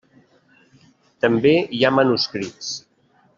També 1.25 1.53
hi 1.59 1.83
ha 1.89 1.93
manuscrits. 1.99 2.73